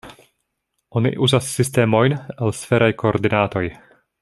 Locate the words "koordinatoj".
3.03-3.65